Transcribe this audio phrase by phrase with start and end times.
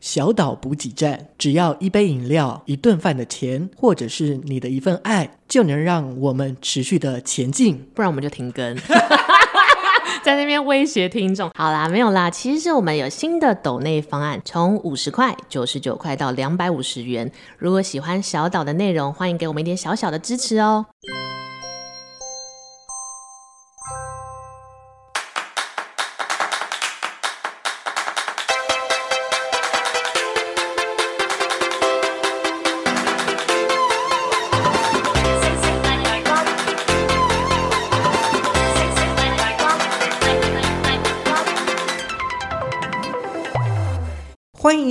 [0.00, 7.84] 小岛补给站，只要一杯饮料、一顿饭的钱，或者是你的一份爱，就能让我们持续的前进。
[7.94, 8.76] 不然我们就停更，
[10.22, 11.50] 在那边威胁听众。
[11.56, 17.30] 好啦，没有啦，其实是我们有新的抖内方案，从五十块、九十九块到两百五十元。
[17.58, 20.86] 如果喜欢小岛的内容，欢迎给我们一点小小的支持哦。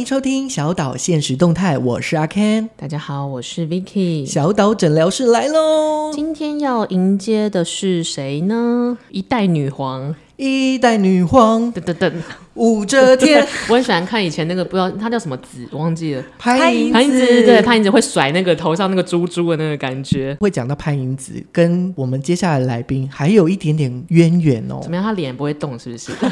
[0.08, 2.70] 收听小岛现实动态，我是阿 Ken。
[2.78, 4.26] 大家好，我是 Vicky。
[4.26, 6.14] 小岛诊疗室来喽！
[6.14, 8.98] 今天要迎接的是谁呢？
[9.10, 12.14] 一代女皇，一代女皇，噔噔噔，
[12.54, 13.46] 武则天。
[13.68, 16.24] 我很喜欢看以前那个，不知道她叫什么子，我忘记了。
[16.40, 20.38] 潘迎潘迎紫，对，潘迎子会甩那个头上那个珠珠的那个感觉。
[20.40, 24.80] 会讲到潘迎子，跟我们接下来的来宾还有一点点渊源哦。
[24.82, 25.04] 怎么样？
[25.04, 26.14] 她脸不会动，是不是？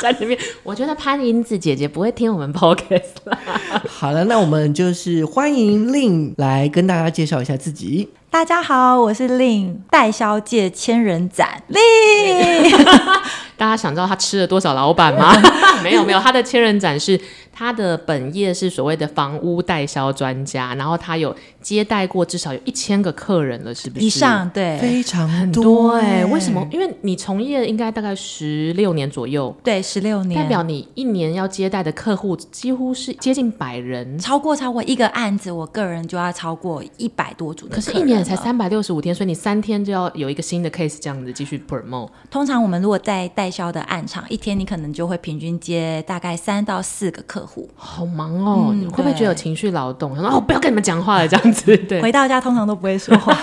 [0.00, 3.38] 在里面，我觉得潘英子姐姐不会听我们 podcast 啦。
[3.86, 8.08] 好了，那我们就是欢迎 Lin 来跟大家介绍一下自己。
[8.30, 12.70] 大家好，我是 Lin 代销界千人斩 Lin。
[13.58, 15.34] 大家想知道他吃了多少老板吗？
[15.82, 17.20] 没 有没有，他的千人斩是
[17.60, 24.06] 他的本业是所谓的房屋代销专家，然后他有接待过至少有一千个客人了，是不是？
[24.06, 26.24] 以上对，非常多哎、欸。
[26.24, 26.66] 为什么？
[26.72, 37.74] 因为你从业应该大概十六年左右，对，十六年，代表你一年要接待的客户几乎是接近百人，超过超过一个案子，我个人就要超过一百多组的。
[37.74, 42.08] 可是，一年才三百六十五天，所以你三天就要有一个新的 case 这样子继续 promote。
[42.30, 48.70] 通常我们如果在代销的案场，一天你可能就会平均接大概三到四个客户，好忙哦。
[48.72, 50.14] 嗯、会不会觉得有情绪劳动？
[50.14, 51.76] 然后哦，不要跟你们讲话了，这样子。
[51.88, 53.36] 对，回到家通常都不会说话。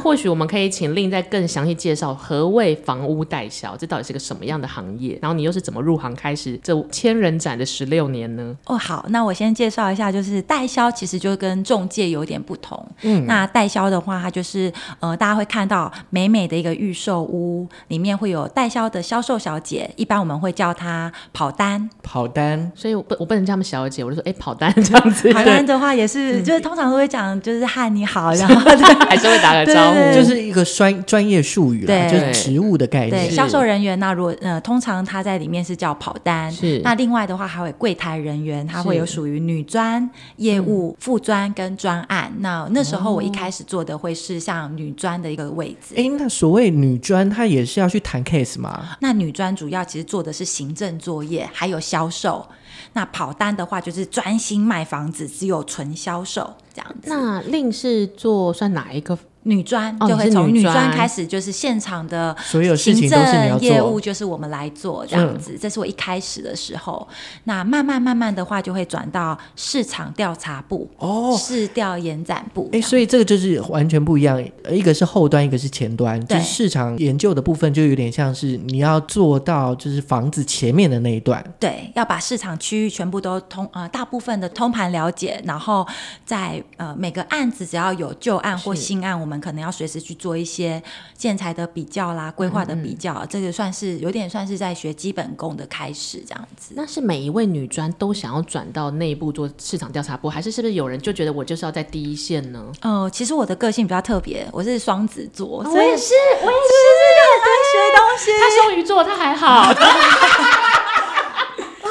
[0.00, 5.18] 那或许我们可以请 Lin 再更详细介绍何谓房屋代销，这到底是个什么样的行业？
[5.20, 8.56] 然后你又是怎么入行开始这千人展的十六年呢？
[8.66, 12.86] 哦，好，那我先介绍一下，就是代销其实就跟中介有点不同。
[13.02, 21.90] 嗯，那代销的话，它就是呃，大家会看到美美的一个预售屋，里面会有代销的销售小姐，一般我们会叫她跑单。
[22.02, 25.32] 跑单，所以我不我不能叫他们小姐，我就说哎、欸，跑单 这样子。
[25.32, 28.54] 跑单的话也是，就是通常都会讲就是嗨你好，然后
[29.08, 29.80] 还是会打个。
[29.80, 33.10] 招呼就是一个专专业术语啦，就是职务的概念。
[33.10, 36.50] 对，销售人员那如果呃，通常他在里面是叫跑单。
[36.50, 36.80] 是。
[36.82, 42.32] 那另外的话，还有柜台人员，他会有属于女专业务、副专跟专案。
[42.38, 45.94] 那那时候我一开始做的会是像女专的一个位置。
[45.96, 48.96] 哎、哦，那所谓女专，她也是要去谈 case 吗？
[49.00, 52.46] 那女专主要其实做的是行政作业，还有销售。
[52.92, 57.08] 那跑单的话，就是专心卖房子，只有纯销售这样子。
[57.08, 59.16] 那 Lin 是做算哪一个？
[59.44, 65.56] 女专就会从女专开始，就是现场的所有事情都是你要做，业务就是我们来做这样子。
[65.58, 67.08] 这是我一开始的时候，
[67.44, 72.68] 那慢慢慢慢的话，就会转到市场调查部哦，市调研展部。
[72.72, 74.38] 哎，所以这个就是完全不一样，
[74.70, 76.20] 一个是后端，一个是前端。
[76.26, 85.86] 就是市场研究的部分，就有点像是你要做到就是房子前面的那一段，对，要把市场区域全部都通呃大部分的通盘了解，然后
[86.26, 90.82] 在呃每个案子只要有旧案或新案，我们我们可能要随时去做一些
[91.16, 96.74] 建材的比较啦，规划的比较，嗯嗯，这个算是有点算是在学基本功的开始这样子。
[96.76, 102.60] 那是每一位女专都想要转到内部做市场调查部，还是是不是有人就觉得我就是要在第一线呢？
[102.82, 108.24] 哦、呃，其实我的个性比较特别，我是双子座，我也是，我也是， 是很爱学东西。
[108.40, 109.72] 他双鱼座，他还好。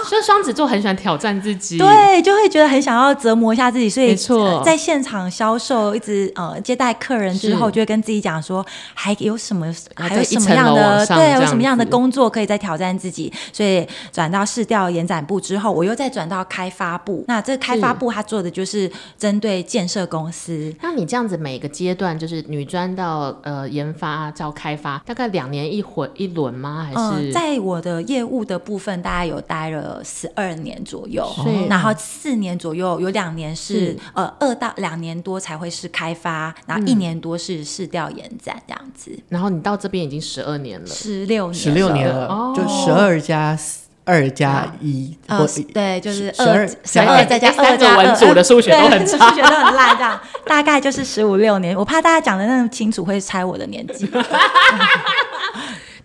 [0.10, 17.24] 就双子座很喜欢挑战自己，对，就会觉得很想要折磨一下自己，所以没错，在现场销售一直呃接待客人之后，就会跟自己讲说，还有什么还有什么样的对，有什么样的工作可以再挑战自己，所以转到市调延展部之后，我又再转到开发部。
[17.28, 20.74] 那这个开发部他做的就是针对建设公司。
[20.82, 26.88] 那你这样子每个阶段就是女专到呃研发到开发，大概两年一回一轮吗？
[26.90, 29.99] 还是、呃、在我的业务的部分，大概有待了。
[30.04, 31.28] 十二年左右，
[31.70, 33.98] 然后四年左右有两年是，是。
[34.14, 39.12] 呃二到两年多才会是开发，然后一年多是试调研展这样子。
[39.12, 43.58] 嗯、然后你到这边已经十二年了，十六年，十六年了，哦、就十二加
[44.06, 50.20] 二加一，呃，对，就是十二十二再加二加二，文组的数学都很差， 数学都很烂，这样。
[50.46, 51.78] 大概就是十五六年。
[51.78, 54.10] 我怕大家讲的那么清楚会猜我的年纪。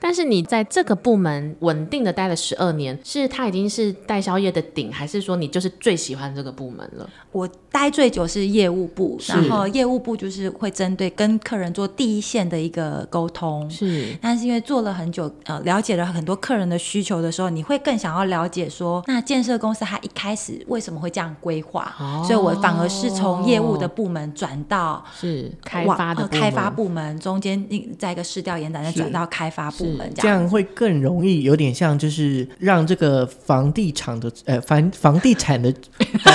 [0.04, 7.08] 但是你在这个部门稳定的待了十二年，是它已经是代销业的顶，还是说你就是最喜欢这个部门了？
[7.32, 13.68] 我待最久是业务部，然后业务部就是会针对跟客人做第一线的一个沟通。
[13.70, 21.90] 是，但是因为做了很久，呃，了解了很多客人的需求的时候，你会更想要了解说，那建设公司它一开始为什么会这样规划？
[21.98, 27.66] 哦，所以我反而是从业务的部门转到是开发的、呃、开发部门，中间
[27.98, 35.72] 在一个市调研展，再转到开发部门这样，这样会更容易，有点像就是让这个房地产的呃房房地产的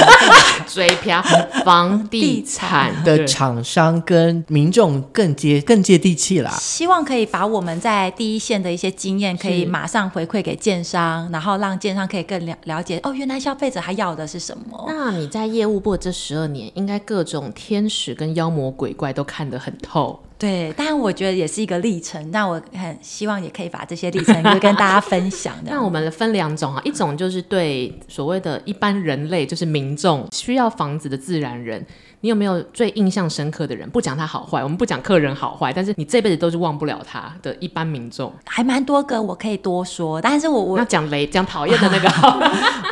[0.68, 1.24] 嘴瓢。
[1.66, 14.86] 房地产的厂商跟民众更接更接地气啦，希望可以把我们在第一线的一些经验，可以马上回馈给建商，然后让建商可以更了了解哦，原来消费者还要的是什么。
[14.88, 20.20] 那你在业务部这十二年，应该各种天使跟妖魔鬼怪都看得很透。
[20.40, 25.54] 对，但我觉得也是一个历程，那我很希望也可以把这些历程就跟大家分享。
[25.68, 31.86] 那我们分两种啊，一种就是对所谓的一般人类，就是民众需要房子的自然人。
[32.22, 33.90] 你有没有最印象深刻的人？
[33.90, 40.22] 不讲他好坏，我们不讲客人好坏，但是你这辈子都是忘不了他的一般民众，还蛮多个，我可以多说。
[40.22, 42.10] 但是我我要讲雷讲讨厌的那个，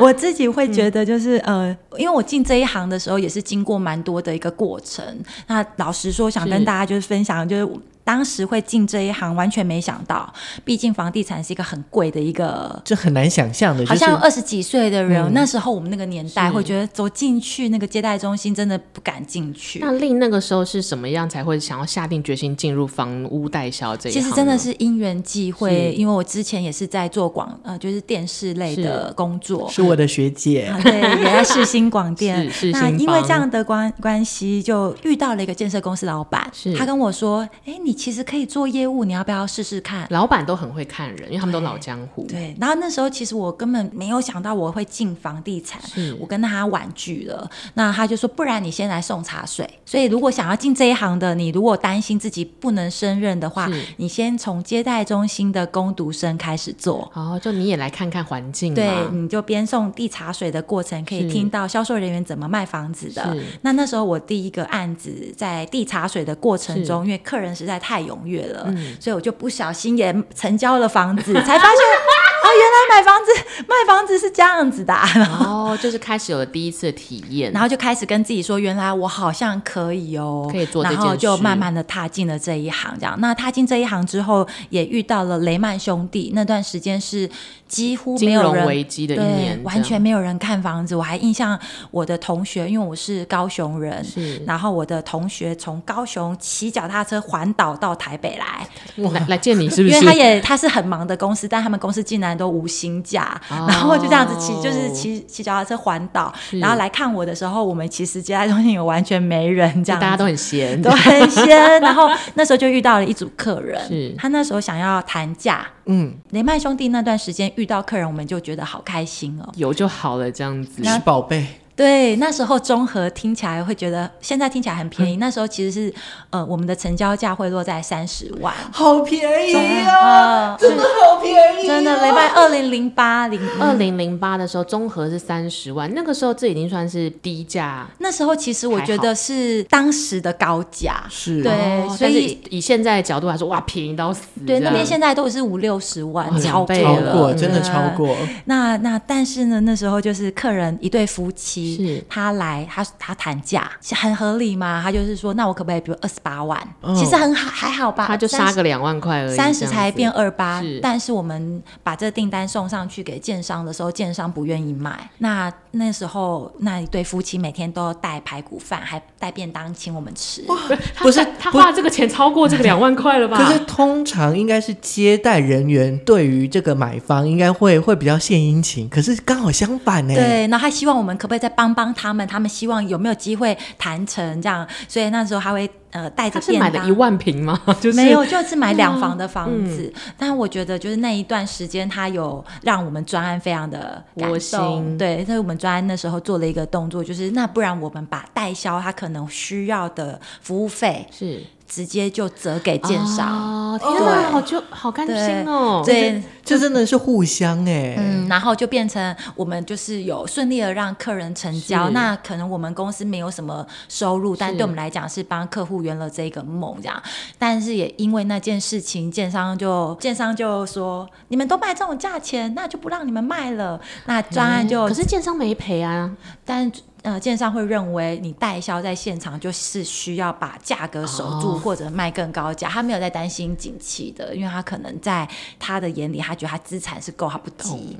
[0.00, 5.04] 我自己会觉得就是、嗯、呃，因为我进这一行的时候也是经过蛮多的一个过程。
[5.46, 7.68] 那老实说，想跟大家就是分享，就是。
[8.08, 10.32] 当时会进这一行，完全没想到。
[10.64, 13.84] 毕竟房地产是一个很贵的一个，这很难想象的。
[13.84, 19.80] 好像二十几岁的人，嗯，那时候我们那个年代会觉得走进去那个接待中心，真的不敢进去。
[19.80, 24.22] 那令那个时候是什么样才会想要下定决心进入房屋代销这一行？
[24.22, 32.50] 其实真的是因缘际会，因为我之前也是在做广呃，就是电视类的工作，是，是我的学姐，啊、对，也在世新广电。
[32.72, 40.06] 那因为这样的关关系，就遇到了一个建设公司老板，是他跟我说：“哎，你。”其实可以做业务，你要不要试试看？
[40.10, 42.24] 老板都很会看人，因为他们都老江湖。
[42.28, 45.80] 对，然后那时候其实我根本没有想到我会进房地产，
[46.20, 47.50] 我跟他婉拒了。
[47.74, 49.68] 那他就说，不然你先来送茶水。
[49.84, 57.10] 所以如果想要进这一行的，你如果担心自己不能胜任的话，你先从接待中心的工读生开始做。
[57.14, 58.74] 哦，就你也来看看环境。
[58.74, 63.36] 对，你就边送递茶水的过程，可以听到销售人员怎么卖房子的。
[63.62, 68.64] 那那时候我第一个案子在递茶水的过程中，因为客人实在太踊跃了。
[68.66, 73.32] 嗯，所以我就不小心也成交了房子， 才发现啊，原来买房子
[73.66, 74.94] 卖房子是这样子的。
[75.40, 82.94] 哦，就是开始有了第一次的体验，然后就开始跟自己说，原来我好像可以哦，可以做这件事，然后就慢慢的踏进了这一行。
[82.98, 87.28] 这样，那踏进这一行之后，也遇到了雷曼兄弟，那段时间是
[87.68, 90.96] 几乎没有人，金融危机的一年，完全没有人看房子。
[90.96, 91.58] 我还印象
[91.90, 98.66] 我的同学，因为我是高雄人，是，然后我的同学从高雄骑脚踏车环岛到台北来。
[99.12, 99.94] 来来见你是不是？
[99.94, 111.80] 因为他也他是很忙的公司，但他们公司竟然都无薪假，哦、然后就这样子骑，就是骑骑脚踏车环岛，然后来看我的时候，我们其实接待中心有完全没人，这样大家都很闲，都很闲。
[111.80, 120.84] 然后那时候就遇到了一组客人，是他那时候想要谈价，嗯，雷曼兄弟那段时间遇到客人，我们就觉得好开心哦，有就好了，这样子。
[120.84, 121.46] 是宝贝。
[121.78, 125.14] 对，那时候综合听起来会觉得，现在听起来很便宜。
[125.14, 125.94] 嗯、那时候其实是，
[126.30, 129.54] 呃，我们的成交价会落在三十万，好便宜
[129.86, 132.02] 啊，真的好便宜，真的。
[132.02, 137.86] 雷曼 二零零八零二零零八的时候，综合是三十万，那个时候这已经算是低价。
[137.98, 144.22] 那时候其实我觉得是当时的高价，是对，哦、所以以现在的角度来说，哇，便宜到死。
[144.44, 148.16] 对，那边现在都是五六十万，超过了，超过，真的超过。
[148.46, 151.67] 那那但是呢，那时候就是客人一对夫妻。
[151.76, 154.80] 是他来，他他谈价很合理嘛？
[154.82, 156.58] 他就是说，那我可不可以，比如二十八万？
[156.80, 158.06] 哦、其实很好，还好吧？
[158.06, 160.62] 他就杀个两万块而已，三十才变二八。
[160.82, 165.10] 但是我们把这订单送上去给建商的时候，建商不愿意买。
[165.18, 170.44] 那那时候那一对夫妻每天都带排骨饭，还带便当请我们吃。
[170.98, 173.36] 不是他花这个钱超过这个两万块了吧？
[173.36, 180.14] 可是通常应该是接待人员对于这个买方应该会会比较献殷勤，可是刚好相反呢。
[180.14, 182.24] 对，那他希望我们可不可以再帮帮他们？
[182.28, 184.64] 他们希望有没有机会谈成这样？
[184.86, 185.68] 所以那时候他会。
[185.90, 187.58] 呃，带着便当，是买了一万平吗？
[187.80, 189.90] 就是没有，就是买两房的房子。
[189.96, 194.98] 嗯、但我觉得，就是那一段时间，他有让我们专案非常的窝心。
[194.98, 203.28] 对，所以我们专案那时候做了一个动作，就是那不然我们把代销他可能需要的服务费是直接就折给建商。
[203.28, 205.82] 哦，天哪，好就好甘心哦。
[205.84, 207.94] 对，这真的是互相哎。
[207.98, 211.90] 嗯，然后就变成我们就是有顺利的让客人成交。
[211.90, 217.02] 那可能我们公司没有什么收入，但对我们来讲是帮客户圆了这个梦这样。
[217.38, 223.78] 但是也因为那件事情，建商就建商就说，你们都卖这种价钱，那就不让你们卖了。
[224.06, 226.10] 那专案就、嗯、可是建商没赔啊，
[226.44, 226.72] 但。
[227.02, 235.28] 呃，建商会认为你代销在现场就是需要把价格守住，或者卖更高价，他没有在担心景气的，因为他可能在
[235.58, 237.96] 他的眼里，他觉得他资产是够，他不急。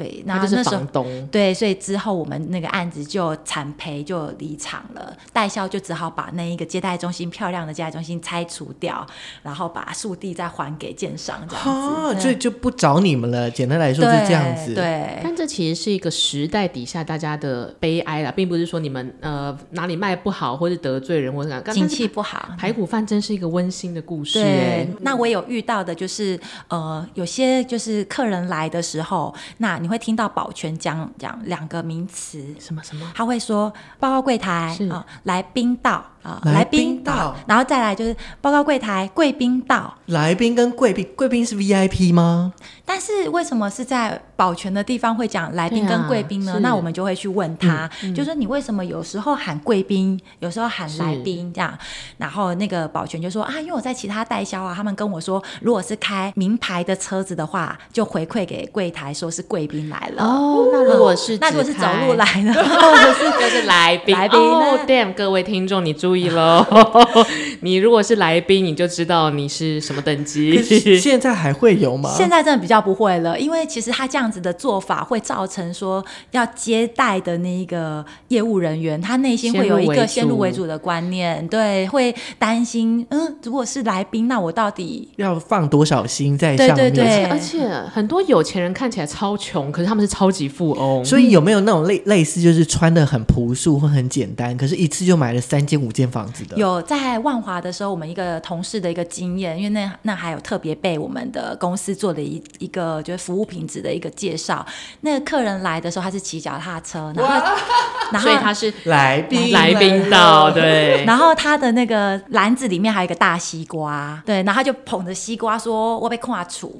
[0.00, 1.28] 对，那就是房东。
[1.30, 5.14] 对，所以之后我们那个案子就惨赔，就离场了。
[5.30, 9.06] 代销就只好把那一个接待中心漂亮的接待中心拆除掉，
[9.42, 12.20] 然后把速地再还给建商，这样子。
[12.22, 13.50] 所以就不找你们了。
[13.50, 14.74] 简单来说是这样子。
[14.74, 15.20] 对。
[15.22, 22.48] 但这其实是一个时代底下大家的悲哀啦，并不是说你们呃哪里卖不好，或是得罪人，或者景气不好。
[22.56, 24.42] 排骨饭真是一个温馨的故事。
[24.42, 24.88] 对。
[25.00, 29.89] 那我有遇到的就是呃，有些就是客人来的时候，那你。
[29.90, 33.12] 会听到保全讲讲两个名词，什么什么？
[33.14, 36.04] 他会说报告柜台啊来宾到。
[36.22, 39.94] 啊，来宾到，然后再来就是报告柜台，贵宾到。
[40.06, 42.52] 来宾跟贵宾，贵宾是 VIP 吗？
[42.84, 46.58] 但是为什么是在保全的地方会讲来宾跟贵宾呢？
[46.60, 51.72] 那我们就会去问他，就说你为什么有时候喊贵宾，有时候喊来宾这样？
[52.18, 60.24] 然后那个保全就说啊，因为我在其他代销啊，他们跟我说，如果是开名牌的车子的话，就回馈给柜台说是贵宾来了。
[60.24, 62.52] 哦，那如果是那如果是走路来的，
[63.40, 64.14] 就是来宾。
[64.20, 66.09] 来宾哦，damn，各位听众你注。
[66.10, 66.66] 注意喽！
[67.62, 70.60] 你如果是来宾，你就知道你是什么等级。
[70.98, 72.12] 现在还会有吗？
[72.16, 86.76] 现在真的比较不会了，因为其实他这样子的做法会造成说，要接待的那一个业务人员，他内心会有一个先入为主的观念，对，会担心，嗯，如果是来宾，那我到底 要放多少心在上面？
[86.76, 91.04] 对对对，而且很多有钱人看起来超穷，可是他们是超级富翁。
[91.04, 95.99] 所以有没有那种类类似，就是穿的很朴素或很简单，可是一次就买了三件五间？
[96.00, 104.64] 间房子的有在万华的时候，我们一个同事的一个经验，因为那那还有特别被我们的公司做的一一个就是服务品质的一个介绍。
[105.02, 107.34] 那个客人来的时候，他是骑脚踏车，然后
[108.12, 116.76] 然后所以他是来宾来宾到对， 然后他的那个篮子里面还有一个大西瓜，对，然后他就捧着西瓜说：“我被跨处。”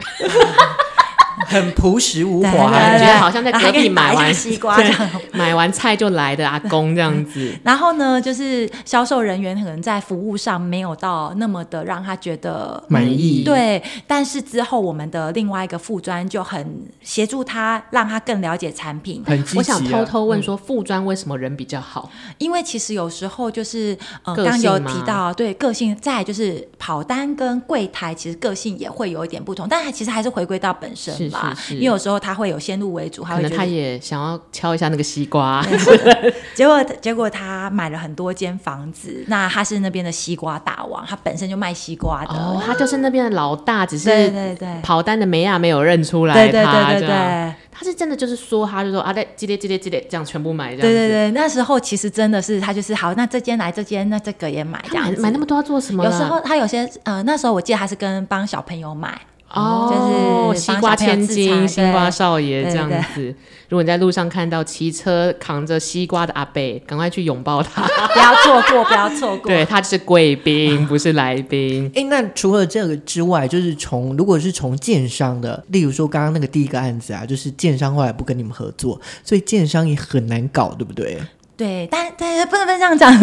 [1.47, 4.77] 很朴实无华，感觉好像在隔壁买完西瓜，
[5.33, 7.53] 买完菜就来的阿公这样子。
[7.65, 13.43] 然后呢，就是销售人员可能在服务上没有到那么的让他觉得满意。
[13.45, 19.23] 对，但是之后我们的另外一个副专就很协助他，让他更了解产品。
[19.27, 19.59] 很积极啊。
[19.59, 22.11] 我想偷偷问说，副专为什么人比较好？
[22.39, 31.30] 因为其实有时候就是呃，刚有提到对个性，再就是跑单跟柜台其实个性也会有一点不同，但其实还是回归到本身。
[31.31, 35.65] 是是是，因为有时候他会有先入为主，可能他也想要敲一下那个西瓜，
[36.55, 56.05] 结果结果他买了很多间房子，那他是那边的西瓜大王，他本身就卖西瓜的，哦、他就是那边的老大，只是对对对，跑单的梅亚没有认出来他，对对对对对，他是真的就是说，他就说啊，对，激烈激烈激烈，这样全部买这样，对对对，那时候其实真的是他就是好，那这间来这间，那这个也买这样买，买那么多要做什么？
[56.05, 59.21] 有时候他有些呃，那时候我记得他是跟帮小朋友买。
[59.53, 63.35] 哦，就是西瓜千金，西瓜少爷这样子。
[63.69, 69.47] 如果你在路上看到骑车扛着西瓜的阿贝，赶快去拥抱他， 不要错过，不要错过。
[69.47, 71.87] 对，他是贵宾，不是来宾。
[71.95, 81.19] 哎、欸，那除了这个之外，就是从如果是从建商的，例如说刚刚那个第一个案子啊，就是建商后来不跟你们合作，所以建商也很难搞，对不对？
[81.61, 83.15] 对，但 但不能不能这样讲，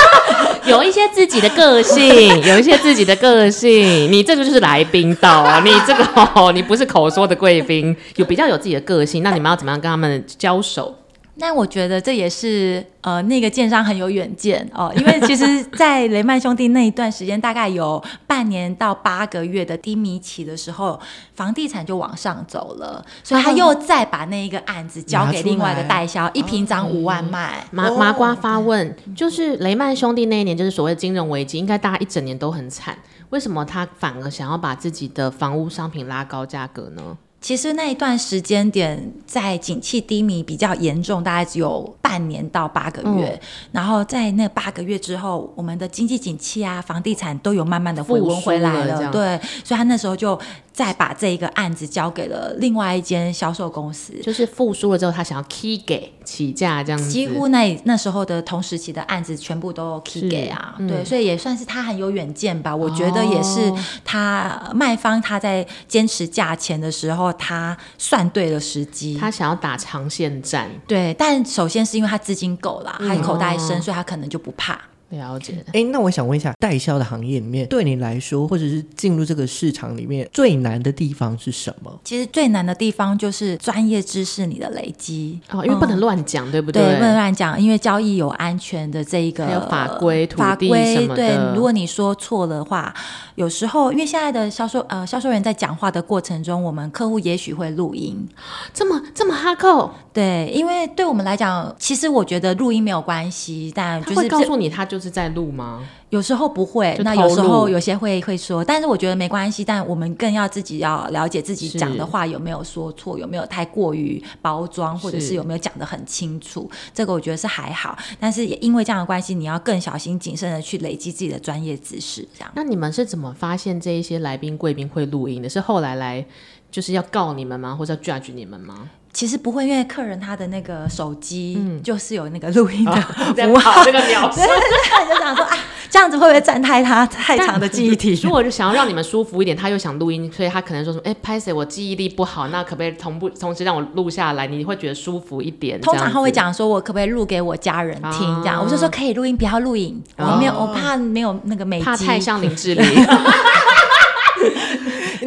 [0.64, 4.10] 有一些自己的个性， 有一些自己的个性。
[4.10, 6.02] 你这个就是来宾到啊，你这个、
[6.34, 10.94] 哦、你不是口说的贵宾，有比较有自己的个性，那你们要怎么样跟他们交手？
[11.36, 20.98] 那我觉得这也是呃，那个建商很有远见哦， 因为其实，在雷曼兄弟那一段时间，大概有半年到八个月的低迷期的时候，
[21.34, 27.64] 房地产就往上走了，所以他又再把那一个案子交给另外一个代销，一平涨五万卖。
[27.72, 32.96] 麻麻瓜发问，就是雷曼兄弟那一年，就是所谓金融危机，应该大家一整年都很惨，
[33.30, 37.18] 为什么他反而想要把自己的房屋商品拉高价格呢？
[37.44, 43.28] 其实那一段时间点在景气低迷比较严重，大概只有半年到八个月。
[43.28, 43.40] 嗯、
[43.72, 48.98] 然后在那八个月之后，我们的经济景气啊，房地产都有慢慢的回温回来了。
[48.98, 50.40] 了对，所以他那时候就。
[50.74, 57.08] 再把这一个案子交给了另外一间销售公司，就是复苏了之后，他想要 key 给起价这样子。
[57.08, 62.74] 几乎那那时候的同时期的案子全部都 key 给啊，嗯、对，所以也算是他很有远见吧。
[62.74, 63.72] 我觉得也是
[64.04, 69.18] 他卖方他在坚持价钱的时候，他算对了时机。
[69.18, 71.14] 他想要打长线战，对。
[71.14, 74.80] 但首先是因为他资金够啦，他口袋深，嗯、所以他可能就不怕。
[75.10, 75.64] 了解。
[75.72, 82.00] 哎，那我想问一下，代销的行业里面，对你来说，或者是进入这个市场里面最难的地方是什么？
[82.04, 86.82] 其实最难的地方就是专业知识你的累积哦，因为不能乱讲，嗯、对不对？
[86.82, 91.06] 对，不能乱讲，因为交易有安全的这一个还有法规、法规。
[91.14, 92.92] 对，如果你说错的话，
[93.36, 98.26] 有时候因为现在的销售呃销售员在讲话的过程中，我们客户也许会录音，
[98.72, 99.90] 这么这么哈扣？
[100.12, 105.86] 对，因为对我们来讲，其实我觉得录音没有关系，但就是会告诉你他就是在录吗？
[106.10, 109.64] 有时候不会，那有时候有些会会说，但是我觉得没关系。
[109.64, 116.70] 但我们更要自己要了解自己讲的话有没有说错，有没有太过于包装，或者是有没有讲的很清楚。
[116.92, 122.26] 这个我觉得是还好，但是也因为这样的关系，你要更小心谨慎的去累积自己的专业知识。
[122.34, 122.52] 这样。
[122.54, 125.48] 那你们是怎么发现这一些来宾贵宾会录音的？
[125.48, 126.24] 是后来来
[126.70, 127.74] 就是要告你们吗？
[127.74, 128.90] 或者要 judge 你们吗？
[129.14, 132.92] 其实不会，因为客人他的那个手机就是有那个录音的，
[133.34, 134.40] 在跑这个秒数，
[135.08, 135.56] 就想说啊，
[135.88, 138.18] 这样子会不会占太他 太长的记忆体？
[138.24, 144.48] 如果就想要让你们舒服一点，他又想录音，所以他可能说什么，哎，拍谁我记忆力不好，那可不可以同步同时让我录下来？
[144.48, 145.80] 你会觉得舒服一点？
[145.80, 148.42] 通常他会讲说，我可不可以录给我家人听？
[148.42, 152.84] 这样，我就说可以录音，不要录影，我没有，我怕没有那个美肌，怕太像林志玲。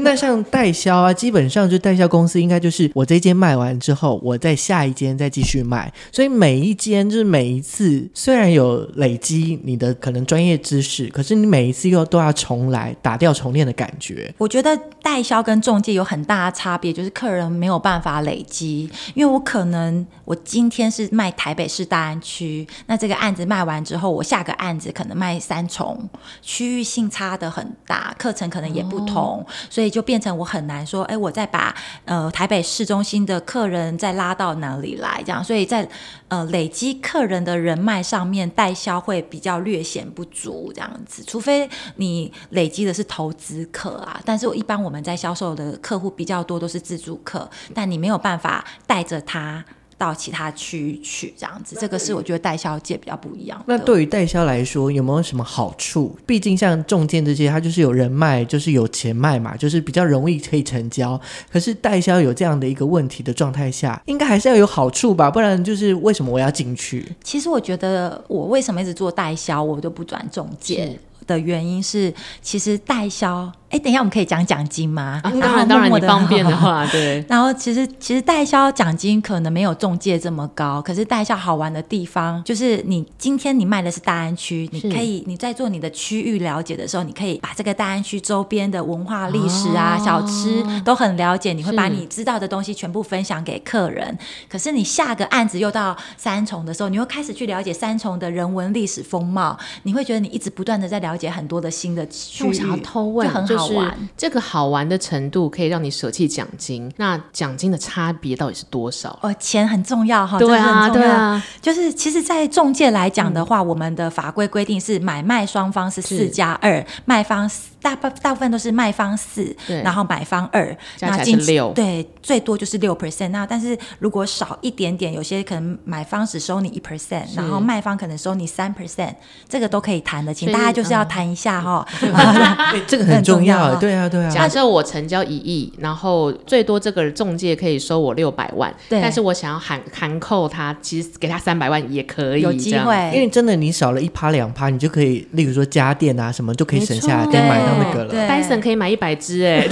[0.08, 14.34] 那像代销啊，基本上就代销公司应该就是我这间卖完之后，我在下一间再继续卖，所以每一间就是每一次虽然有累积你的可能专业知识，可是你每一次又都要重来打掉重练的感觉。
[14.38, 26.10] 我觉得代销跟中介有很大的差别，就是客人没有办法累积，因为我可能我今天是卖台北市大安区，那这个案子卖完之后，我下个案子可能卖三重，
[26.42, 29.92] 区域性差的很大，课程可能也不同，哦、所以。
[29.97, 31.76] 就就变成我很难说，哎，我再把
[32.06, 35.24] 呃台北市中心的客人再拉到哪里来？
[35.26, 35.90] 这样，所以在
[36.28, 41.24] 呃累积客人的人脉上面，代销会比较略显不足，这样子。
[41.24, 49.66] 除非你累积的是投资客啊，但是我一般我们在销售的客户比较多都是自助客，但你没有办法带着他。
[49.98, 53.62] 到其他区域去，这样子，这个是我觉得代销界比较不一样。
[53.66, 56.16] 那对于代销来说，有没有什么好处？
[56.26, 61.20] 毕竟像中介这些，它就是有人脉，就是有钱脉嘛，就是比较容易可以成交。
[61.52, 65.32] 可是代销有这样的一个问题的状态下，应该还是要有好处吧？
[65.32, 67.06] 不然就是为什么我要进去？
[67.24, 73.52] 其实我觉得，我为什么一直做代销，我都不转中介的原因是，其实代销。
[73.70, 75.20] 哎，等一下，我们可以讲奖金吗？
[75.24, 77.24] 当然，当然，你方便的话， 对。
[77.28, 94.18] 然后，其实其实代销奖金可能没有中介这么高，可是代销好玩的地方就是，你今天你卖的是大安区，你可以你在做你的区域了解的时候，你可以把这个大安区周边的文化历史啊、小吃都很了解，你会把你知道的东西全部分享给客人。
[94.48, 103.57] 可是你下个案子又到三重的时候，你又开始去了解三重的人文历史风貌，你会觉得你一直不断的在了解很多的新的区域，想要偷问，就很好。
[103.58, 109.18] 就是这个好玩的程度可以让你舍弃奖金，那奖金的差别到底是多少？
[109.22, 117.50] 哦，钱很重要哈，对啊，对啊，就是其实，在中介来讲的话，嗯、我们的法规规定是买卖双方是四加二，卖方
[117.82, 123.30] 大部大部分都是卖方四，然后买方二，加起来是六，对，最多就是六 percent。
[123.30, 129.14] 那但是如果少一点点，有些可能买方只收你一 percent，然后卖方可能收你三 percent，
[129.48, 131.86] 这个都可以谈的，请大家就是要谈一下哈，
[132.88, 133.47] 这个很重要。
[133.80, 134.30] 对啊，对啊。
[134.30, 139.02] 假设我成交一亿，然后最多这个中介可以收我六百万，对。
[139.02, 143.12] 但是我想要含含扣他，其实给他三百万也可以，有机会。
[143.14, 148.28] 因为真的，你少了一趴两趴，你就可以，例如说家电啊什么，就可以省下来，可以买到那个了。
[148.28, 149.68] 戴森可以买一百只，哎，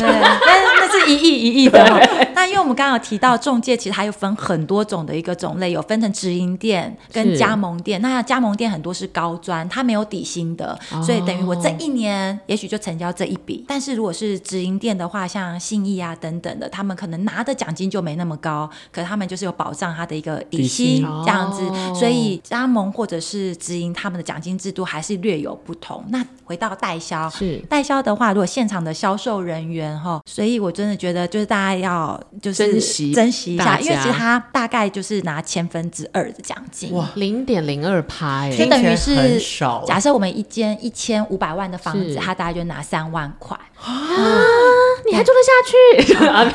[1.07, 1.79] 一亿一亿的。
[2.33, 8.01] 那 因为我们刚刚有提到中介，其实还有分很多种的一个种类，有分成直营店跟加盟店。
[8.01, 26.03] 那加盟店很多是高专，它没有底薪的，所以等于我这一年也许就成交这一笔，但是如果是直营店的话，像信义啊等等的，他们可能拿的奖金就没那么高，可是他们就是有保障他的一个底薪这样子，哦、所以加盟或者是直营，他们的奖金制度还是略有不同。
[26.09, 39.39] 那回到代销，是代销的话，如果现场的销售人员哈，所以我真的觉得就是大家要就是珍惜珍惜一下，因为其实他大概就是拿千分之二的奖金，哇，零点零二趴，就等于是。
[39.85, 43.57] 假设我们一间一千五百万的房子，他大概就拿三万块。
[43.77, 43.91] 啊，
[45.05, 45.73] 你还住得下去？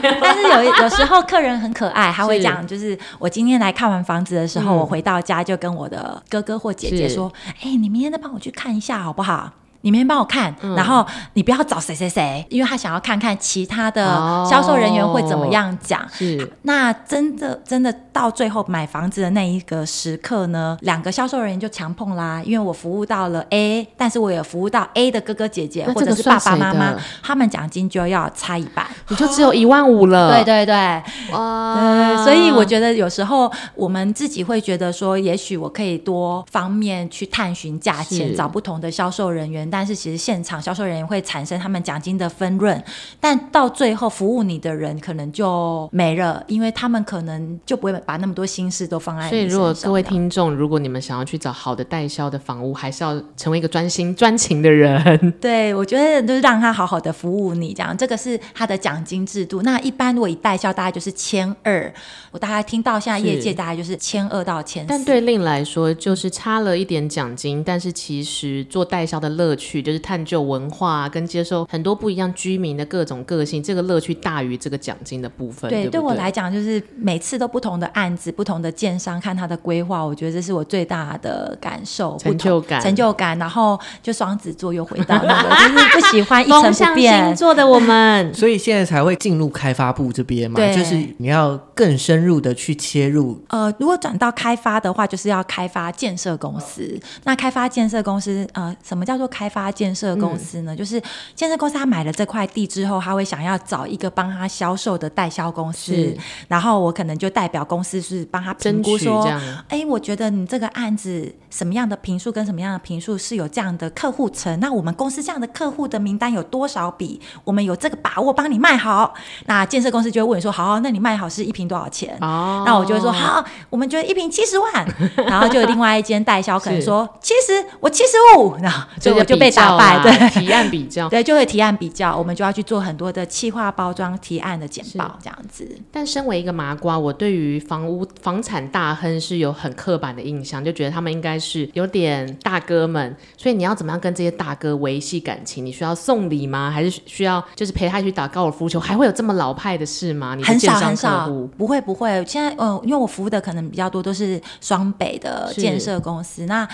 [0.20, 9.52] 但是有有时候客人很可爱，他会讲，就是我今天来看完房子的时候，我回到家就跟我的哥哥或姐姐说，哎，你明天再帮我去看一下好不好？
[9.82, 14.04] 你明天帮我看，嗯、然后你不要找谁谁谁，因为他想要看看其他的
[14.48, 16.00] 销售人员会怎么样讲。
[16.00, 30.34] 哦、是，那真的真的到最后买房子的那一个时刻呢，两个销售人员就强碰啦，因为我服务到了 A，但是我也服务到 A 的哥哥姐姐或者是爸爸妈妈，他们奖金就要差一半，你就只有一万五了。
[30.44, 31.70] 对对对，哇。
[31.80, 39.69] 对，所以我觉得有时候我们自己会觉得说，也许我可以多方面去探寻价钱，找不同的销售人员。
[39.70, 42.82] 但是其实现场销售人员会产生他们奖金的分润，
[43.20, 49.28] 但到最后服务你的人可能就没了，因为他们可能就不会把那么多心思都放在。
[49.28, 55.32] 所以，如果各位听众，如果你们想要去找好的代销的房屋，还是要成为一个专心专情的人。
[55.40, 59.62] 对，我觉得就是让他好好的服务你，这样这个是他的奖金制度。
[59.62, 61.92] 那一般如果以代销，大概就是千二。
[62.30, 64.88] 我大概听到现在业界大概就是千二到千四。
[64.88, 69.70] 但对令来说，就是差了一点奖金，但是其实做代销的乐趣。
[69.70, 75.70] 去就是探究文化，跟接受很多不一样居民的各种个性，这个乐趣大于这个奖金的部分。
[75.70, 83.38] 对，对，对，对我来讲，就是每次都不同的案子，不同的建商看他的规划，我觉得这是我最大的感受，成就感，成就感。
[83.38, 93.38] 然后就双子座又回到那个， 就是不喜欢一成不变星座的我们，所以现在才会进入开发部这边嘛，对就是你要更深入的去切入。
[93.48, 96.98] 呃，如果转到开发的话，就是要开发建设公司。
[97.24, 100.74] 那开发建设公司，呃，什么叫做开发建设公司呢？
[100.74, 101.02] 嗯、就是
[101.34, 106.16] 建设公司他买了这块地之后，他会想要找一个帮他销售的代销公司，
[106.48, 109.28] 然后我可能就代表公司是帮他评估说，
[109.68, 117.20] 哎，我觉得你这个案子什么样的评述跟什么样的评述是有这样的客户层，那我们公司这样的客户的名单有多少笔？
[117.44, 119.12] 我们有这个把握帮你卖好。
[119.46, 122.16] 那建设公司就会问说，好，那你卖好是一瓶多少钱？
[122.20, 124.70] 哦，那我就会说，好，我们觉得一瓶七十万。
[125.16, 130.00] 然后就有另外一间代销可能说，七十是，我七十五，然后就我就被打败。
[130.02, 135.66] 对，提案比较， 对，就会提案比较，我们就要去做很多的企划包装、提案的简报这样子。
[135.90, 143.16] 但身为一个麻瓜，我对于房屋房产大亨是有很刻板的印象，就觉得他们应该是有点大哥们。
[143.36, 145.64] 所以你要怎么样跟这些大哥维系感情？
[145.64, 146.70] 你需要送礼吗？
[146.70, 148.78] 还是需要就是陪他去打高尔夫球？
[148.78, 150.34] 还会有这么老派的事吗？
[150.34, 150.44] 你？
[150.44, 152.22] 很少很少，不会不会。
[152.26, 156.68] 现在呃，因为我服务的可能比较多都是双北的建设公司，那。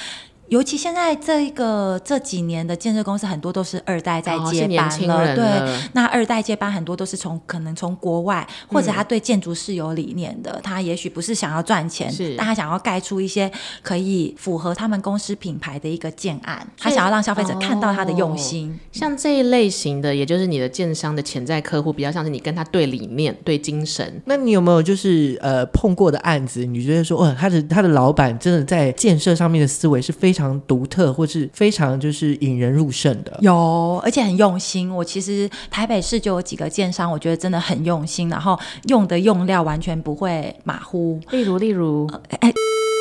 [0.49, 13.51] 尤其现在这一个这几年的建设公司很多都是二代在接班了，哦、了对，那二代接班很多都是从可能从国外，或者他对建筑是有理念的，嗯、他也许不是想要赚钱，是但他想要盖出一些
[13.83, 18.71] 可以符合他们公司品牌的一个建案，他想要让消费者看到他的用心。
[18.71, 24.23] 哦、像这一类型的，也就是你的建商的潜在客户，比较像是你跟他对理念、对精神。
[24.27, 26.65] 那你有没有就是呃碰过的案子？
[26.65, 30.36] 你觉得说，哦，他的他的老板真的在建设上面的思维是非常。
[30.37, 34.95] 非常独特，或是非常就是引人入胜的，有，而且很用心。
[34.95, 41.19] 我其实台北市就有几个建商，我觉得真的很用心，然后用的用料完全不会马虎。
[41.31, 42.07] 例如，例如，
[42.41, 42.53] 哎、呃，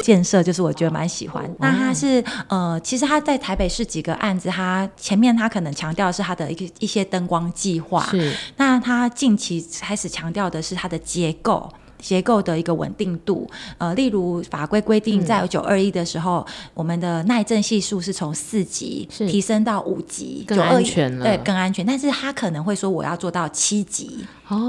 [0.06, 1.44] 建设就是我觉得蛮喜欢。
[1.44, 8.34] 哦、那他是呃，其实他在台北市几个案子，他前面他可能强调的是他的一个一些灯光计划，是。
[8.56, 11.70] 那他近期开始强调的是他的结构。
[12.00, 21.86] 结构的一个稳定度，呃，例如法规规定，在九二一的时候，嗯、我们的耐震系数是从四级提升到五级，更安全了，对，更安全。
[21.86, 24.26] 但是他可能会说，我要做到七级。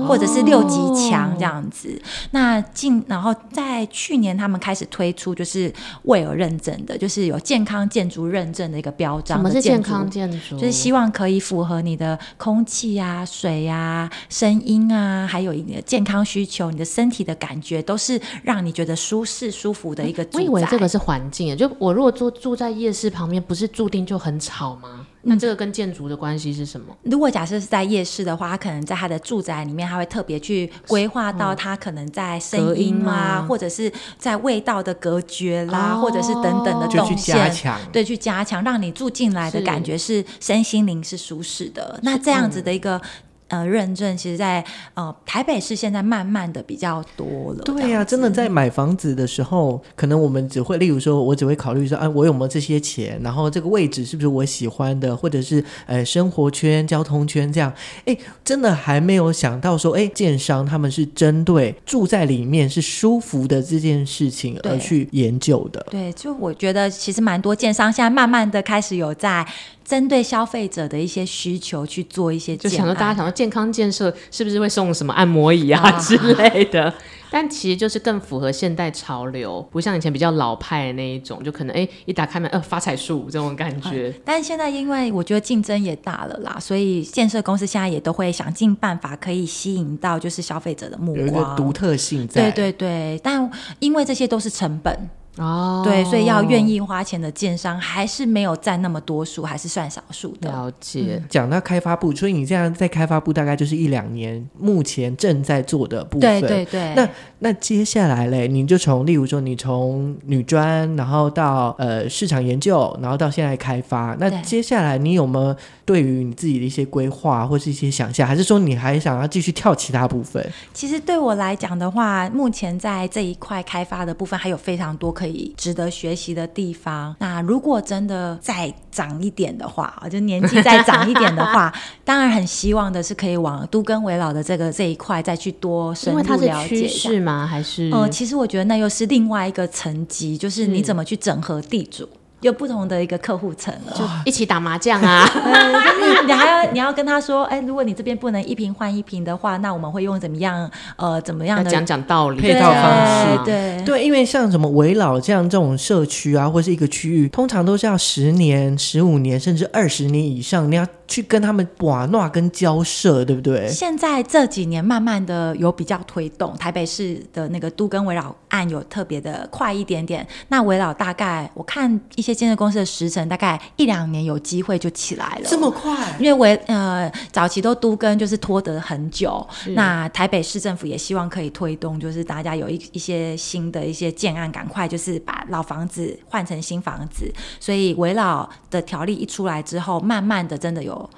[0.09, 5.71] 或者是六级强这样子，哦、那近然后在去年他们开始推出就是
[6.05, 9.37] 卫尔认证的，就是有健康建筑认证的一个标章。
[9.37, 10.57] 什么是健康建筑？
[10.57, 20.27] 就是希望可以符合你的空气啊、水啊、声音啊，还有你的健康需求，你的身体的感觉都是让你觉得舒适舒服的一个。
[20.33, 25.07] 我以为这个是环境，就我如果住住在夜市旁边，不是注定就很吵吗？
[25.29, 26.97] 那这个跟建筑的关系是什么？
[27.03, 41.99] 如果假设是在夜市的话，他可能在他的住宅里面，他会特别去规划到他可能在声音啊，或者是在味道的隔绝啦，或者是等等的动线，加强，对，去加强，让你住进来的感觉是身心灵是舒适的。
[42.03, 43.01] 那这样子的一个。
[43.49, 47.63] 呃认证，其实在呃台北市现在慢慢的比较多了。
[47.65, 57.73] 对呀、啊，真的在买房子的时候，可能我们只会，例如说，我只会考虑说，啊，我有没有这些钱，然后这个位置是不是我喜欢的，或者是呃生活圈、交通圈这样。
[58.05, 65.87] 哎，真的还没有想到说，哎，建商他们是针对住在里面是舒服的这件事情而去研究的。
[65.91, 69.47] 对，就我觉得其实蛮多建商现在慢慢的开始有在。
[69.87, 76.93] 针对消费者的一些需求去做一些，就想到大家想到健康建设是不是会送什么按摩椅啊之类的？
[77.31, 84.13] 但其实就是更符合现代潮流，不像以前比较老派的那一种，就可能哎一打开门呃发财树这种感觉。
[84.25, 92.51] 但现在因为我觉得竞争也大了啦，所以建设公司现在也都会想尽办法可以吸引到就是消费者的目光，有一个独特性在。
[92.51, 93.49] 对对对，但
[93.81, 95.09] 因为这些都是成本。
[95.39, 100.51] 哦，对，所以要愿意花钱的建商还是没有占那么多数，还是算少数的。
[100.51, 101.23] 了解。
[101.29, 106.41] 讲、嗯、到开发部，所以你这样在开发部大概就是一两年，目前正在做的部分。
[106.41, 106.95] 对对对。
[106.95, 107.07] 那
[107.41, 120.43] 那接下来嘞，你就从例如说，你从女专，然后到呃市场研究，然后到现在开发，那接下来你有没有对于你自己的一些规划或是一些想象，还是说你还想要继续跳其他部分？
[120.73, 125.26] 其实对我来讲的话，目前在这一块开发的部分还有非常多可以。
[125.27, 127.15] 可以值得学习的地方。
[127.19, 131.73] 那如果真的再长一点的话，就年纪再长一点的话，
[132.05, 137.45] 当然很希望的是可以往都更危老的这个这一块再去多深入了解是趋势吗？
[137.47, 137.91] 还是？
[137.93, 142.09] 呃，其实我觉得那又是另外一个层级，就是你怎么去整合地主。
[142.43, 145.29] 有不同的一个客户层了，就一起打麻将啊。
[146.27, 153.45] 你还要你要跟他说，哎，如果你这边不能一瓶换一瓶的话，那我们会用怎么样呃怎么样的讲讲道理配套方式？
[153.45, 163.69] 对对，因为像什么围老这样这种社区啊，或是一个区域，通常都是要十年、十五年甚至二十年以上，你要去跟他们瓦纳跟交涉，对不对？
[163.69, 170.27] 现在这几年慢慢的有比较推动，台北市的那个都跟围绕案有特别的快一点点。
[170.49, 175.43] 那围绕大概我看一些建设公司的时程，大概一两年有机会就起来了。
[175.45, 175.95] 这么快？
[176.19, 179.47] 因为围呃早期都都跟就是拖得很久。
[179.75, 187.33] 那台北市政府也希望可以推动，就是大家有一一些新的一些建案，赶快就是把老房子换成新房子。
[187.61, 190.96] 所以围绕的条例一出来之后，慢慢的真的有。
[190.97, 191.11] soul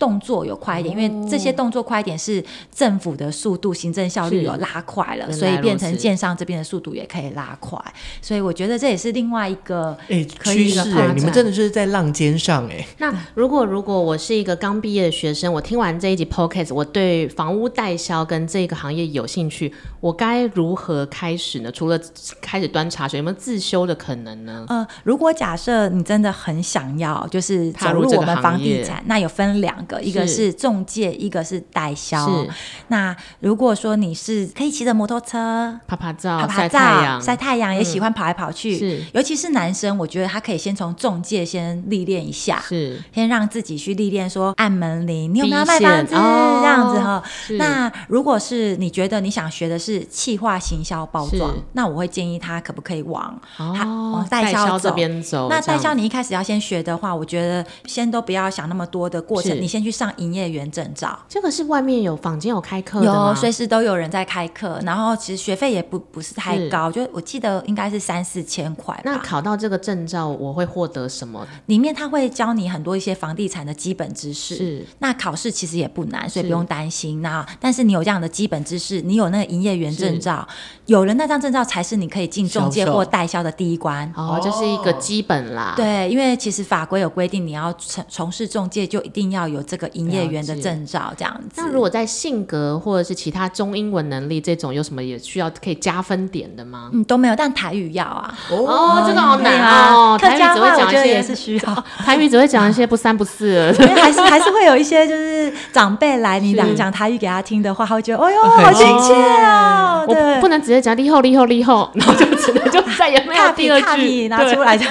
[0.00, 2.42] 动作有快一点，因为这些动作快一点是
[2.74, 7.78] 政府的速度、行政效率有拉快了，所以变成建商这边的速度也可以拉快。
[8.22, 12.82] 所以我觉得这也是另外一个诶趋势诶，你们真的是在浪尖上诶。
[12.96, 21.70] 那如果如果我是一个刚毕业的学生，我听完这一集 Podcast，我对房屋代销跟这个行业有兴趣，我该如何开始呢？
[21.70, 22.00] 除了
[22.40, 24.64] 开始端茶水，有没有自修的可能呢？
[24.70, 29.78] 呃，如果假设你真的很想要，就是走入我们房地产，那有分两。
[29.98, 32.26] 一个是中介，一个是代销。
[32.26, 32.50] 是。
[32.88, 39.02] 那如果说你是可以骑着摩托车拍拍照、晒太阳、晒太阳，也喜欢跑来跑去，是。
[39.12, 43.02] 尤其是男生，我觉得他可以先从中介先历练一下，是。
[43.12, 46.14] 先让自己去历练，说按门铃，你有没有卖房子？
[46.14, 47.22] 这样子哈。
[47.58, 55.48] 那如果是你觉得你想学的是气化行销包装，那我会建议他可不可以往往代销这边走。
[55.48, 59.79] 那代销你一开始要先学的话，我觉得先都不要想那么多的过程，你先。
[59.82, 63.02] 去上营业员证照，这个是外面有房间有开课？
[63.04, 64.80] 有，随时都有人在开课。
[64.84, 68.98] 然后其实学费也不不是太高，就我记得应该是三四千块。
[69.04, 71.46] 那考到这个证照，我会获得什么？
[71.66, 74.54] 里面他会教你很多一些房地产的基本知识。
[74.56, 77.22] 是，那考试其实也不难，所以不用担心。
[77.22, 80.46] 那但是你有这样的基本知识，你有那个营业员证照，
[80.86, 84.10] 有了那张证照，才是你可以进中介或代销的第一关。
[84.16, 85.74] 哦，这是一个基本啦。
[85.76, 91.62] 对，因为其实法规有规定，你要从从事中介，就一定要有这个营业员的证照这样子。
[91.62, 96.90] 那如果在性格或者是其他中英文能力这种，有什么也需要可以加分点的吗？
[96.92, 98.36] 嗯，都没有，但台语要啊。
[98.50, 100.18] 哦，这个好难哦。
[100.20, 101.84] 客家话我觉得也是需要。
[102.04, 110.04] 台语只会讲一些不三不四的， 还是还是会有一些就是长辈来你讲讲台语给他听的话，他会觉得哎呦好亲切哦。
[110.08, 114.84] 我不能直接讲立后立后立后，然后就只能就再也没有 第二句拿出来的。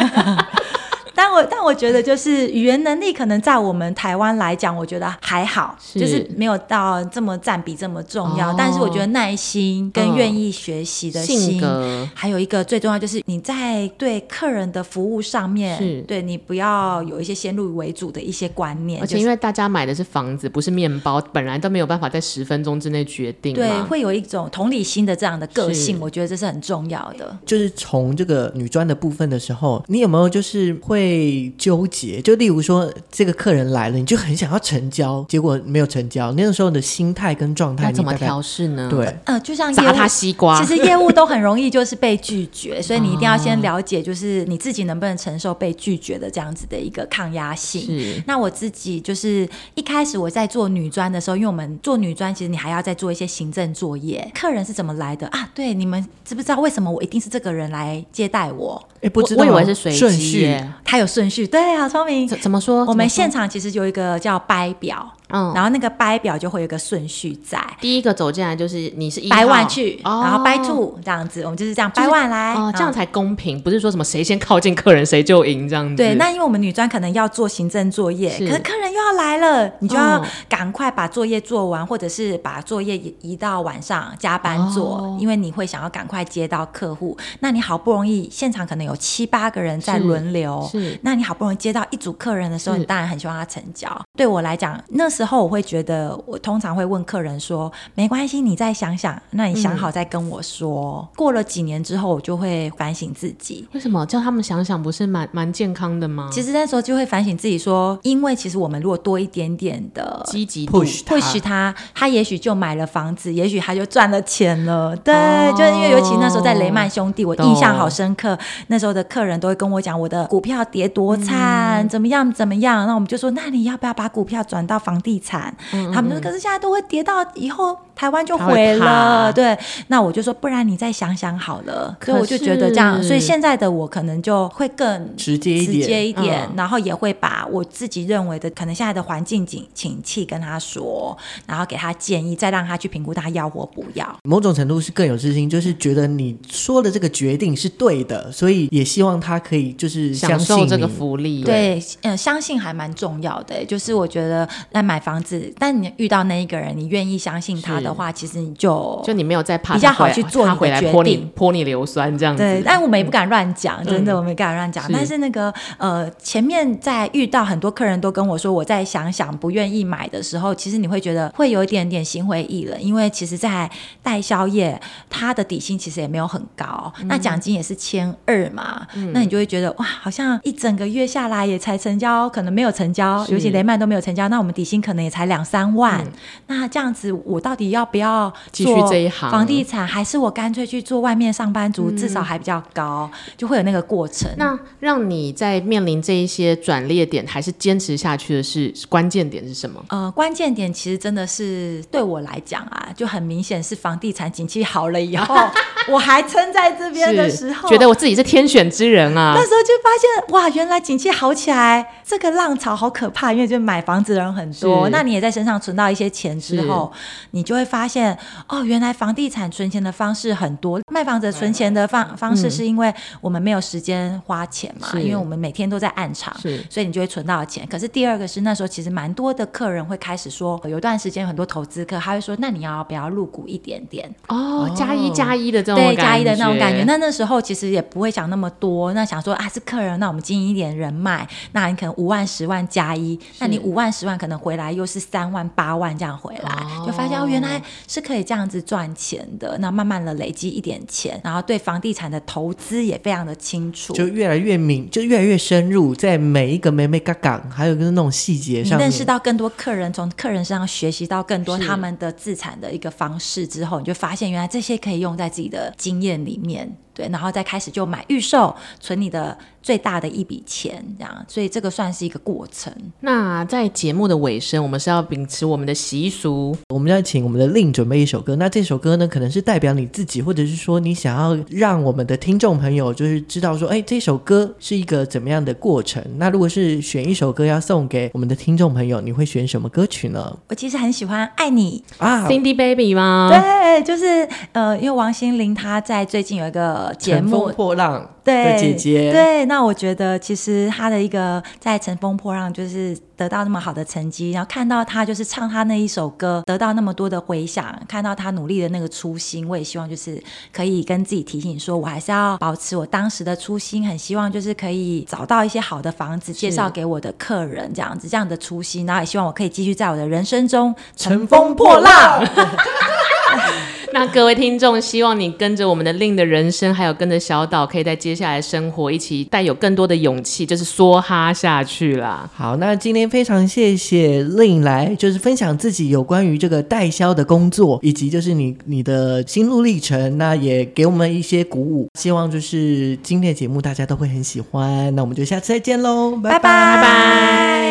[1.22, 8.52] 但我但我觉得就是语言能力可能在我们台湾来讲，我觉得还好，是就是没有到这么占比这么重要。
[8.52, 19.02] 哦、但是我觉得耐心跟愿意学习的心，性格还有一个最重要就是你在对客人的服务上面，是对你不要有一些先入为主的一些观念。
[19.02, 23.54] 而且因为大家买的是房子，不是面包，本来都没有办法在十分钟之内决定。
[23.54, 27.38] 对，会有一种同理心的这样的个性，我觉得这是很重要的。
[27.46, 31.09] 就是从这个女装的部分的时候，你有没有就是会？
[31.10, 32.22] 会纠结？
[32.22, 38.88] 就例如说，这个客人来了，你就很想要成交，结果没有成交，那个时候的心态跟状态，怎么调试呢？
[38.90, 47.82] 对，呃，就像砸他西瓜，其实业务都很容易就是被拒绝， 所以你一定要先了解，就是你自己能不能承受被拒绝的这样子的一个抗压性。
[47.82, 54.30] 是，那我自己就是一开始我在做女专的时候，因为我们做女专，其实你还要再做一些行政作业。
[54.36, 55.50] 客人是怎么来的啊？
[55.56, 58.88] 对，你们知不知道为什么我一定是这个人来接待我？
[59.02, 61.48] 哎，不知道，我以为是随机，他有顺序。
[61.48, 62.28] 对好，聪明。
[62.28, 62.86] 怎么说？
[62.86, 65.14] 我们现场其实有一个叫掰表。
[65.30, 75.96] 嗯，然后那个掰表就会有一个顺序在，第一个走进来就是你是一掰 one 去，哦、然后掰 two 这样子，我们就是这样掰 one 来，哦，这样才公平，嗯、不是说什么谁先靠近客人谁就赢这样子。
[75.96, 78.48] 对，那因为我们女专可能要做行政作业，是。
[78.48, 87.18] 可是客人又要来了，你就要赶快把作业做完，哦、或者是把作业移到晚上加班做，哦、因为你会想要赶快接到客户。
[87.40, 93.90] 那你好不容易现场可能有七八个人在轮流，是，是那你好不容易接到一组客人的时候，你当然很希望他成交。
[94.18, 96.18] 对我来讲，那时候我会觉得。
[96.26, 101.00] 我通常会问客人说：“没关系，你再想想，那你想好再跟我说。
[101.00, 103.68] 嗯”过了几年之后，我就会反省自己。
[103.74, 106.30] 为什么叫他们想想，不是蛮蛮健康的吗？
[106.32, 118.38] 其实那时候就会反省自己说：“因为其实我们如果多一点点的积极 push push 他，他也许就买了房子，也许他就赚了钱了。”对，哦、就是因为尤其那时候在雷曼兄弟，我印象好深刻。
[118.68, 122.86] 那时候的客人都会跟我讲我的股票跌多惨，嗯、怎么样怎么样。
[122.86, 141.18] 那我们就说：“那你要不要把股票转到房地产？”嗯他们说：“可是现在都会跌到以后，台湾就毁了。”对，那我就说：“不然你再想想好了。”所以我就觉得这样，所以现在的我可能就会更直接一点，直接一点，然后也会把我自己认为的可能现在的环境景景气跟他说，
[141.48, 144.20] 然后给他建议，再让他去评估他要或不要。
[144.24, 151.44] 某种程度是更有自信，就是觉得你说的这个决定是对的，所以也希望他可以就是相信享受这个福利。
[151.44, 153.64] 对，嗯，相信还蛮重要的。
[153.66, 162.44] 就是我觉得在买房子，但你遇到那一个人，你愿意相信他的话，其实你就就你没有在怕比较好去做你的决定，他回来泼你泼你硫酸这样子。
[162.44, 164.86] 对，但我们也不敢乱讲，真的，我们也不敢乱讲。
[164.88, 173.70] 嗯、但是那个呃，前面在遇到很多客人都跟我说，我再想想不愿意买的时候，其实你会觉得会有一点点心灰意冷，因为其实，在
[174.02, 186.02] 代销业，他的底薪其实也没有很高，嗯、那奖金也是千二嘛，嗯、那你就会觉得哇，好像一整个月下来也才成交，可能没有成交，尤其雷曼都没有成交，那我们底薪可能也才两三万。
[186.04, 186.12] 嗯
[186.48, 194.30] 那这样子，我到底要不要继续这一行房地产，还是我干脆去做外面上班族，嗯、至少还比较高，就会有那个过程。
[194.38, 199.84] 那让你在面临这一些转捩点，还是坚持下去的是关键点是什么？
[199.90, 205.36] 呃，关键点其实真的是对我来讲啊，就很明显是房地产景气好了以后，
[205.92, 209.34] 我还撑在这边的时候，觉得我自己是天选之人啊。
[209.36, 216.40] 那时候就发现哇，原来景气好起来，这个浪潮好可怕，因为就买房子的人很多，是那你也在身上存到一些钱。
[216.40, 216.92] 之后，
[217.32, 220.80] 你就会发现哦，原来房地产存钱的方式很多。
[220.92, 226.34] 卖房子存钱的方方式，是因为我们没有时间花钱嘛，因为我们每天都在暗场，
[226.70, 227.68] 所以你就会存到钱。
[227.68, 234.10] 可是第二个是那时候其实蛮多的客人会开始说，有段时间很多投资客他会说，那你要不要入股一点点？
[234.28, 236.84] 哦，加一加一的这种对加一的那种感觉。
[236.86, 246.50] 那那时候其实也不会想那么多，那想说啊是客人，那我们经营一点人脉，那你可能五万十万加一，那你五万十万可能回来又是三万八万这样回来。
[246.50, 249.58] 来就发现哦，原来是可以这样子赚钱的。
[249.60, 266.78] 那慢慢的累积一点钱，然后对房地产的投资也非常的清楚，就越来越明，就越来越深入，在每一个每每嘎嘎，还有就是那种细节上，你认识到更多客人，从客人身上学习到更多他们的资产的一个方式之后，你就发现原来这些可以用在自己的经验里面。
[267.00, 272.74] 对，然后再开始就买预售，存你的最大的一笔钱，这样，所以这个算是一个过程。
[273.00, 278.36] 那在节目的尾声，我们是要秉持我们的习俗，我们要请我们的 Lin 准备一首歌。
[278.36, 286.04] 那这首歌呢，可能是代表你自己，或者是说你想要让我们的听众朋友就是知道说，哎，这首歌是一个怎么样的过程。
[286.18, 290.38] 那如果是选一首歌要送给我们的听众朋友，你会选什么歌曲呢？
[290.50, 293.30] 我其实很喜欢《爱你》啊，Cindy Baby 吗？
[293.30, 296.89] 对，就是呃，因为王心凌她在最近有一个。
[296.94, 297.30] 节目。
[297.30, 310.22] 乘风破浪的姐姐，对对，那我觉得其实她的一个在乘风破浪，就是得到那么好的成绩，然后看到她就是唱她那一首歌，得到那么多的回响，看到她努力的那个初心，我也希望就是
[310.54, 322.24] 可以跟自己提醒说，我还是要保持我当时的初心，很希望就是可以找到一些好的房子介绍给我的客人，这样子这样的初心，然后也希望我可以继续在我的人生中乘风破浪。
[323.94, 332.30] 那各位听众，希望你跟着我们的 Lin 的人生，还有跟着小岛，可以在接下来生活一起带有更多的勇气，就是梭哈下去啦。
[332.34, 341.88] 好，那今天非常谢谢 Lin 来，就是分享自己有关于这个代销的工作，以及就是你你的心路历程，那也给我们一些鼓舞。
[341.98, 344.94] 希望就是今天的节目大家都会很喜欢。
[344.96, 346.40] 那我们就下次再见喽，拜拜。
[346.40, 347.69] 拜拜。